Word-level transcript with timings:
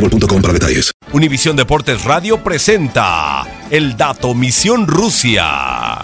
boostmobile.com 0.00 0.42
para 0.42 0.54
detalles. 0.54 0.92
Univisión 1.12 1.56
Deportes 1.56 2.04
Radio 2.04 2.42
presenta 2.42 3.44
El 3.70 3.96
Dato 3.96 4.34
Misión 4.34 4.86
Rusia. 4.86 5.98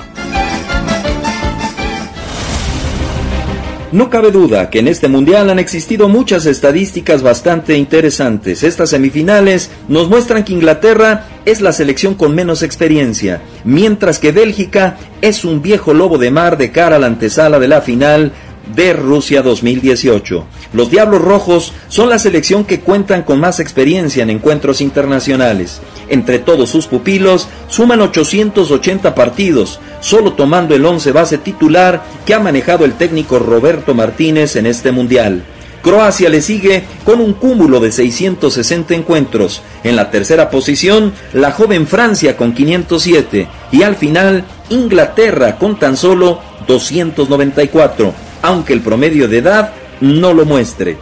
No 3.92 4.11
cabe 4.11 4.33
duda 4.33 4.69
que 4.69 4.80
en 4.80 4.89
este 4.89 5.08
mundial 5.08 5.48
han 5.48 5.61
existido 5.61 6.08
muchas 6.08 6.44
estadísticas 6.44 7.22
bastante 7.22 7.78
interesantes. 7.78 8.62
Estas 8.64 8.91
semifinales 8.91 9.70
nos 9.89 10.08
muestran 10.11 10.44
que 10.44 10.52
Inglaterra 10.52 11.28
es 11.44 11.61
la 11.61 11.72
selección 11.72 12.14
con 12.14 12.34
menos 12.34 12.62
experiencia, 12.62 13.41
mientras 13.64 14.19
que 14.19 14.33
Bélgica 14.33 14.98
es 15.22 15.44
un 15.44 15.62
viejo 15.62 15.95
lobo 15.95 16.18
de 16.18 16.33
mar 16.33 16.58
de 16.58 16.73
cara 16.73 16.96
a 16.96 16.98
la 16.98 17.06
antesala 17.06 17.61
de 17.61 17.68
la 17.68 17.80
final 17.80 18.33
de 18.75 18.93
Rusia 18.93 19.43
2018. 19.43 20.45
Los 20.73 20.91
Diablos 20.91 21.23
Rojos 21.23 21.73
son 21.89 22.09
la 22.09 22.19
selección 22.19 22.65
que 22.65 22.81
cuentan 22.81 23.23
con 23.23 23.39
más 23.41 23.61
experiencia 23.61 24.23
en 24.23 24.31
encuentros 24.31 24.81
internacionales. 24.81 25.81
Entre 26.09 26.39
todos 26.39 26.71
sus 26.71 26.87
pupilos 26.87 27.49
suman 27.69 28.01
880 28.01 29.15
partidos, 29.15 29.81
solo 30.01 30.33
tomando 30.33 30.75
el 30.75 30.85
11 30.85 31.13
base 31.13 31.39
titular 31.39 32.03
que 32.25 32.35
ha 32.35 32.41
manejado 32.41 32.85
el 32.85 32.95
técnico 32.95 33.39
Roberto 33.39 33.95
Martínez 33.95 34.57
en 34.57 34.67
este 34.67 34.93
mundial. 34.93 35.45
Croacia 35.87 36.29
le 36.29 36.43
sigue 36.43 36.83
con 37.05 37.21
un 37.21 37.33
cúmulo 37.33 37.79
de 37.79 37.93
660 37.93 38.93
encuentros. 38.93 39.63
En 39.85 39.95
la 39.95 40.11
tercera 40.11 40.51
posición, 40.51 41.13
la 41.33 41.53
joven 41.53 41.87
Francia 41.87 42.37
con 42.37 42.55
507 42.55 43.47
y 43.71 43.83
al 43.85 43.95
final 43.95 44.45
Inglaterra 44.69 45.59
con 45.59 45.79
tan 45.79 45.97
solo 45.97 46.41
294, 46.67 48.13
aunque 48.42 48.73
el 48.73 48.80
promedio 48.80 49.29
de 49.29 49.39
edad 49.39 49.73
no 50.01 50.33
lo 50.33 50.45
muestre. 50.45 50.97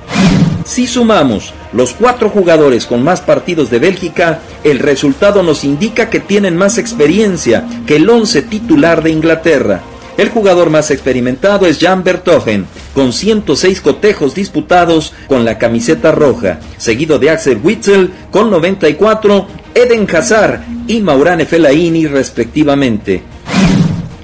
Si 0.65 0.87
sumamos 0.87 1.53
los 1.75 1.93
cuatro 1.93 2.31
jugadores 2.31 2.87
con 2.87 3.03
más 3.03 3.21
partidos 3.21 3.69
de 3.71 3.79
Bélgica, 3.79 4.41
el 4.65 4.79
resultado 4.79 5.43
nos 5.43 5.63
indica 5.63 6.09
que 6.09 6.21
tienen 6.21 6.57
más 6.57 6.79
experiencia 6.79 7.67
que 7.87 7.97
el 7.97 8.09
11 8.09 8.43
titular 8.43 9.03
de 9.03 9.11
Inglaterra. 9.11 9.83
El 10.17 10.31
jugador 10.31 10.71
más 10.71 10.91
experimentado 10.91 11.67
es 11.67 11.81
Jan 11.81 12.05
Bertogen, 12.05 12.67
con 12.95 13.13
106 13.13 13.81
cotejos 13.81 14.35
disputados 14.35 15.13
con 15.27 15.45
la 15.45 15.59
camiseta 15.59 16.13
roja, 16.13 16.61
seguido 16.79 17.19
de 17.19 17.31
Axel 17.31 17.61
Witzel 17.63 18.11
con 18.31 18.51
94, 18.51 19.47
Eden 19.75 20.07
Hazard 20.15 20.61
y 20.87 21.01
Maurane 21.01 21.45
Fellaini 21.45 22.07
respectivamente. 22.07 23.23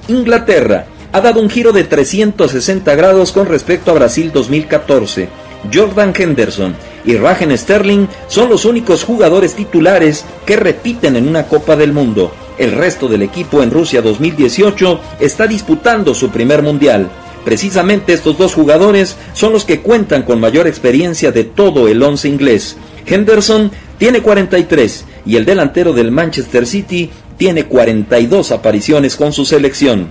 Inglaterra 0.09 0.87
ha 1.13 1.21
dado 1.21 1.41
un 1.41 1.51
giro 1.51 1.73
de 1.73 1.85
360 1.85 2.95
grados 2.95 3.33
con 3.33 3.47
respecto 3.47 3.91
a 3.91 3.95
Brasil 3.95 4.31
2014. 4.33 5.29
Jordan 5.73 6.13
Henderson 6.17 6.75
y 7.05 7.17
Raheem 7.17 7.57
Sterling 7.57 8.07
son 8.29 8.49
los 8.49 8.65
únicos 8.65 9.05
jugadores 9.05 9.55
titulares 9.55 10.25
que 10.47 10.57
repiten 10.57 11.17
en 11.17 11.29
una 11.29 11.47
Copa 11.47 11.77
del 11.77 11.93
Mundo. 11.93 12.33
El 12.59 12.73
resto 12.73 13.09
del 13.09 13.23
equipo 13.23 13.63
en 13.63 13.71
Rusia 13.71 14.03
2018 14.03 15.01
está 15.21 15.47
disputando 15.47 16.15
su 16.15 16.31
primer 16.31 16.63
mundial. 16.63 17.11
Precisamente 17.45 18.13
estos 18.13 18.37
dos 18.37 18.55
jugadores 18.55 19.17
son 19.33 19.53
los 19.53 19.65
que 19.65 19.81
cuentan 19.81 20.23
con 20.23 20.41
mayor 20.41 20.67
experiencia 20.67 21.33
de 21.33 21.45
todo 21.45 21.89
el 21.89 22.03
once 22.03 22.29
inglés. 22.29 22.77
Henderson 23.07 23.71
tiene 23.99 24.21
43 24.21 25.05
y 25.27 25.37
el 25.37 25.47
delantero 25.47 25.93
del 25.93 26.11
Manchester 26.11 26.67
City 26.67 27.11
tiene 27.39 27.65
42 27.65 28.53
apariciones 28.53 29.17
con 29.17 29.33
su 29.33 29.47
selección. 29.47 30.09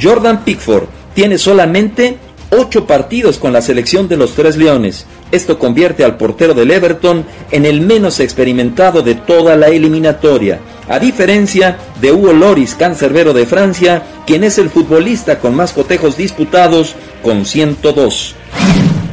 Jordan 0.00 0.44
Pickford 0.44 0.84
tiene 1.14 1.38
solamente 1.38 2.18
8 2.50 2.86
partidos 2.86 3.38
con 3.38 3.52
la 3.52 3.62
selección 3.62 4.08
de 4.08 4.16
los 4.16 4.32
Tres 4.34 4.56
Leones. 4.56 5.06
Esto 5.30 5.58
convierte 5.58 6.04
al 6.04 6.16
portero 6.16 6.54
del 6.54 6.70
Everton 6.70 7.24
en 7.50 7.64
el 7.64 7.80
menos 7.80 8.18
experimentado 8.18 9.02
de 9.02 9.14
toda 9.14 9.56
la 9.56 9.68
eliminatoria, 9.68 10.58
a 10.88 10.98
diferencia 10.98 11.78
de 12.00 12.12
Hugo 12.12 12.32
Loris, 12.32 12.74
cancerbero 12.74 13.32
de 13.32 13.46
Francia, 13.46 14.02
quien 14.26 14.42
es 14.42 14.58
el 14.58 14.70
futbolista 14.70 15.38
con 15.38 15.54
más 15.54 15.72
cotejos 15.72 16.16
disputados 16.16 16.96
con 17.22 17.44
102. 17.44 18.34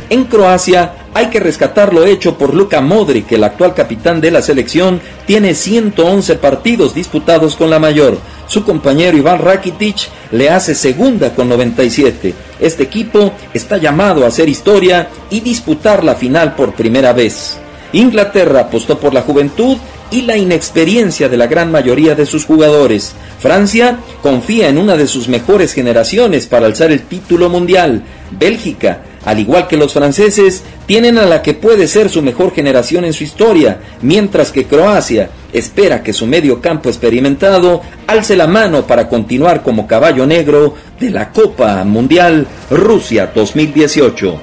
En 0.10 0.24
Croacia 0.24 0.94
hay 1.14 1.28
que 1.28 1.40
rescatar 1.40 1.94
lo 1.94 2.06
hecho 2.06 2.38
por 2.38 2.54
Luka 2.54 2.80
Modric, 2.80 3.32
el 3.34 3.44
actual 3.44 3.74
capitán 3.74 4.22
de 4.22 4.32
la 4.32 4.42
selección, 4.42 5.02
tiene 5.26 5.54
111 5.54 6.36
partidos 6.36 6.94
disputados 6.94 7.56
con 7.56 7.70
la 7.70 7.80
mayor. 7.80 8.18
Su 8.48 8.64
compañero 8.64 9.18
Iván 9.18 9.40
Rakitic 9.40 10.10
le 10.32 10.50
hace 10.50 10.74
segunda 10.74 11.34
con 11.36 11.50
97. 11.50 12.34
Este 12.60 12.84
equipo 12.84 13.34
está 13.54 13.78
llamado 13.78 14.24
a 14.24 14.28
hacer 14.28 14.48
historia 14.48 15.10
y 15.30 15.42
disputar 15.42 16.04
la 16.04 16.16
final 16.16 16.56
por 16.56 16.74
primera 16.74 17.14
vez. 17.14 17.58
Inglaterra 17.94 18.62
apostó 18.62 19.00
por 19.00 19.14
la 19.14 19.22
juventud 19.22 19.78
y 20.12 20.22
la 20.22 20.38
inexperiencia 20.38 21.28
de 21.28 21.38
la 21.38 21.48
gran 21.48 21.72
mayoría 21.72 22.16
de 22.16 22.26
sus 22.26 22.46
jugadores. 22.46 23.14
Francia 23.40 24.00
confía 24.22 24.70
en 24.70 24.78
una 24.78 24.96
de 24.96 25.08
sus 25.08 25.28
mejores 25.28 25.74
generaciones 25.74 26.48
para 26.48 26.66
alzar 26.66 26.92
el 26.92 27.02
título 27.02 27.50
mundial. 27.50 28.04
Bélgica, 28.32 29.02
al 29.28 29.42
igual 29.42 29.68
que 29.68 29.76
los 29.76 29.92
franceses, 29.92 30.64
tienen 30.86 31.18
a 31.18 31.26
la 31.26 31.42
que 31.42 31.54
puede 31.54 31.90
ser 31.90 32.10
su 32.10 32.22
mejor 32.22 32.54
generación 32.54 33.04
en 33.04 33.12
su 33.12 33.26
historia, 33.26 33.82
mientras 34.02 34.54
que 34.54 34.64
Croacia 34.64 35.30
espera 35.52 36.02
que 36.02 36.14
su 36.14 36.26
medio 36.26 36.62
campo 36.62 36.88
experimentado 36.88 37.82
alce 38.08 38.38
la 38.38 38.48
mano 38.48 38.88
para 38.88 39.10
continuar 39.10 39.64
como 39.64 39.86
caballo 39.86 40.26
negro 40.26 40.76
de 40.98 41.10
la 41.10 41.34
Copa 41.34 41.84
Mundial 41.84 42.48
Rusia 42.70 43.30
2018. 43.36 44.40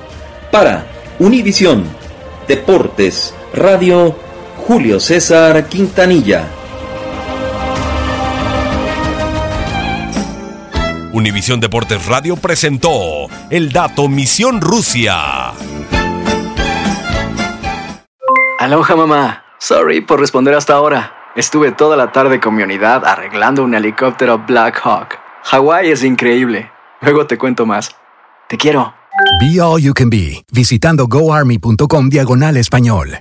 Para 0.50 0.84
Univisión, 1.19 1.84
Deportes, 2.46 3.32
Radio, 3.54 4.14
Julio 4.69 5.00
César 5.00 5.66
Quintanilla. 5.66 6.44
Univisión 11.14 11.61
Deportes 11.61 12.06
Radio 12.06 12.34
presentó 12.34 13.28
El 13.49 13.70
Dato 13.70 14.08
Misión 14.08 14.61
Rusia. 14.61 15.52
Aloha 18.58 18.96
mamá. 18.96 19.44
Sorry 19.61 20.00
por 20.00 20.19
responder 20.19 20.55
hasta 20.55 20.75
ahora. 20.75 21.14
Estuve 21.37 21.70
toda 21.70 21.96
la 21.96 22.11
tarde 22.11 22.40
con 22.40 22.56
mi 22.56 22.64
unidad 22.64 23.05
arreglando 23.05 23.62
un 23.62 23.76
helicóptero 23.76 24.38
Black 24.44 24.81
Hawk. 24.82 25.20
Hawái 25.44 25.93
es 25.93 26.02
increíble. 26.02 26.72
Luego 27.00 27.28
te 27.28 27.38
cuento 27.38 27.64
más. 27.64 27.94
Te 28.49 28.56
quiero. 28.56 28.93
Be 29.40 29.60
All 29.60 29.81
You 29.81 29.94
Can 29.94 30.10
Be, 30.10 30.44
visitando 30.52 31.06
goarmy.com 31.06 32.08
diagonal 32.08 32.56
español. 32.56 33.20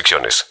restricciones. 0.00 0.46